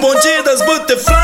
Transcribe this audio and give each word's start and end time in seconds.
bonde 0.00 0.42
das 0.42 0.62
butterfly 0.62 1.14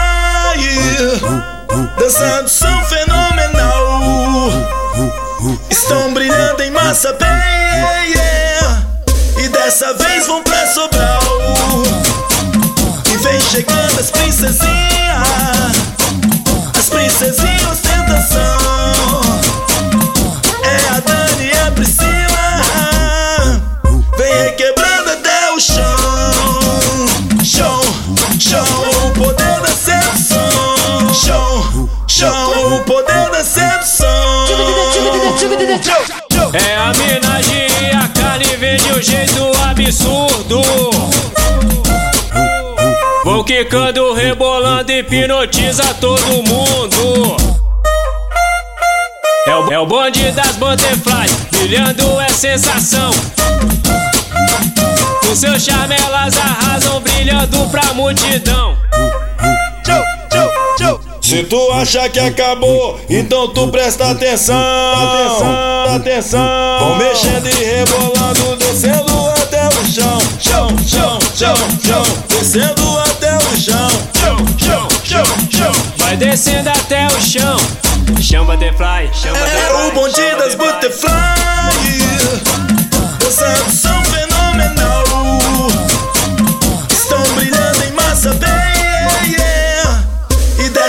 Dançando 1.99 2.49
som 2.49 2.85
fenomenal. 2.85 4.51
Estão 5.71 6.13
brilhando 6.13 6.63
em 6.63 6.71
massa 6.71 7.13
bem 7.15 7.29
yeah. 8.13 8.83
E 9.39 9.49
dessa 9.49 9.95
vez 9.95 10.27
vão 10.27 10.43
pra 10.43 10.67
Sobral. 10.67 11.21
E 13.13 13.17
vem 13.19 13.41
chegando 13.41 13.99
as 13.99 14.11
princesinhas 14.11 14.67
As 16.79 16.89
princesinhas 16.89 17.56
show, 28.39 28.59
o 29.07 29.11
poder 29.13 29.61
da 29.61 29.69
sedução 29.69 31.15
Show, 31.15 31.89
show, 32.07 32.77
o 32.77 32.81
poder 32.85 33.31
da 33.31 33.45
sedução 33.45 34.47
É 36.53 36.77
a 36.77 36.93
homenagem 36.93 37.67
e 37.83 37.97
a 37.97 38.09
carne 38.09 38.45
vem 38.57 38.77
de 38.77 38.93
um 38.93 39.03
jeito 39.03 39.53
absurdo. 39.69 40.63
Vou 43.25 43.43
quicando, 43.43 44.13
rebolando, 44.15 44.93
hipnotiza 44.93 45.83
todo 46.01 46.23
mundo. 46.49 47.37
É 49.47 49.55
o, 49.57 49.73
é 49.73 49.79
o 49.79 49.87
bonde 49.87 50.31
das 50.31 50.57
butterflies, 50.57 51.33
brilhando 51.51 52.21
é 52.21 52.29
sensação. 52.29 53.11
Com 55.21 55.35
seu 55.35 55.59
charme 55.59 55.97
elas 55.97 56.37
arrasam, 56.39 56.86
brilhando 57.47 57.71
pra 57.71 57.95
multidão. 57.95 58.77
Se 61.21 61.43
tu 61.43 61.73
achar 61.73 62.09
que 62.09 62.21
acabou, 62.21 63.01
então 63.11 63.49
tu 63.49 63.67
presta 63.69 64.11
atenção, 64.11 64.55
atenção, 64.57 65.97
atenção. 65.97 66.79
Vão 66.79 66.97
mexendo 66.99 67.49
e 67.49 67.65
rebolando, 67.65 68.57
descendo 68.57 69.31
até 69.31 69.67
o 69.67 69.87
chão, 69.93 70.19
chão, 70.41 70.69
chão, 70.87 71.19
chão, 71.35 71.57
chão, 71.85 72.03
descendo 72.29 72.99
até 73.01 73.37
o 73.37 73.57
chão, 73.61 73.89
chão, 74.21 74.37
chão, 74.57 74.89
chão, 75.03 75.25
chão. 75.51 75.73
Vai 75.97 76.17
descendo 76.17 76.71
até 76.71 77.07
o 77.09 77.21
chão. 77.21 77.57
Chão 78.23 78.45
butterfly, 78.45 79.11
chão 79.13 79.33
butterfly. 79.33 79.83
É 79.83 79.87
o 79.89 79.93
bonde 79.93 80.37
das 80.37 80.55
butterfly, 80.55 81.46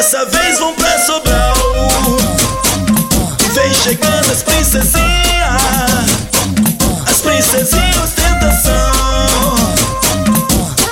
dessa 0.07 0.25
vez 0.25 0.57
vão 0.57 0.73
pra 0.73 0.99
Sobral. 0.99 1.53
Vem 3.53 3.73
chegando 3.73 4.31
as 4.31 4.41
princesinhas, 4.41 5.01
as 7.05 7.17
princesinhas 7.19 7.97
ostentação. 7.97 8.71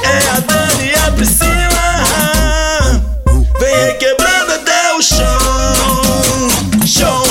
É 0.03 0.17
a 0.35 0.39
Dani 0.41 0.91
e 0.91 0.95
a 0.95 1.11
Priscila. 1.13 2.03
Vem 3.57 3.85
requebrando 3.85 4.51
até 4.51 4.93
o 4.95 5.01
chão. 5.01 5.25
Show, 6.85 7.23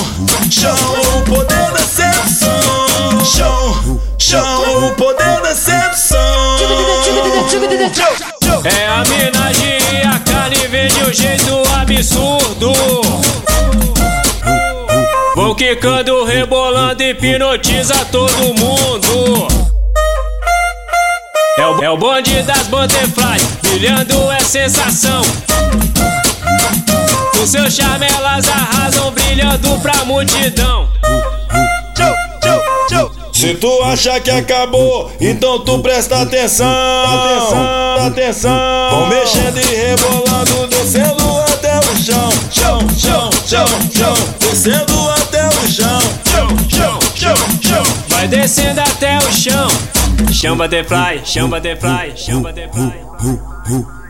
show, 0.51 1.19
o 1.19 1.23
poder 1.23 1.71
da 1.71 1.85
sedução. 1.85 3.25
Show, 3.27 4.01
show, 4.19 4.87
o 4.87 4.91
poder 4.95 5.43
da 5.43 5.55
sedução. 5.55 6.25
É 8.65 8.87
a 8.87 9.03
homenagem 9.03 9.79
e 9.93 10.07
a 10.07 10.19
carne 10.21 10.67
vem 10.69 10.89
de 10.89 11.05
um 11.05 11.13
jeito 11.13 11.54
absurdo. 11.95 12.73
Vou 15.35 15.55
quicando, 15.55 16.25
rebolando, 16.25 17.03
hipnotiza 17.03 17.95
todo 18.11 18.33
mundo. 18.59 19.49
É 21.57 21.67
o, 21.67 21.85
é 21.85 21.91
o 21.91 21.97
bonde 21.97 22.43
das 22.43 22.67
butterflies, 22.67 23.47
brilhando 23.63 24.31
é 24.33 24.41
sensação. 24.41 25.23
Com 27.33 27.47
seu 27.47 27.71
charme 27.71 28.07
elas 28.07 28.49
arrasam, 28.49 29.11
brilhando 29.13 29.79
pra 29.81 30.05
multidão. 30.05 30.89
Se 33.33 33.53
tu 33.57 33.83
achar 33.83 34.21
que 34.21 34.31
acabou, 34.31 35.13
então 35.21 35.59
tu 35.59 35.79
presta 35.81 36.23
atenção, 36.23 36.67
atenção, 36.67 38.07
atenção. 38.07 38.91
Vão 38.91 39.09
mexendo 39.09 39.59
e 39.59 39.75
rebolando, 39.75 40.44
chão, 43.55 43.67
chão, 43.93 44.15
descendo 44.41 45.11
até 45.11 45.47
o 45.47 45.69
chão, 45.69 46.01
chão, 46.25 46.49
chão, 46.69 46.99
chão, 47.15 47.37
chão. 47.63 47.83
Vai 48.09 48.27
descendo 48.27 48.81
até 48.81 49.19
o 49.19 49.33
chão. 49.33 49.69
Chão 50.33 50.57
butterfly, 50.57 51.25
chão 51.25 51.49
butterfly, 51.49 52.13
chão 52.17 52.43
butterfly. 52.43 54.04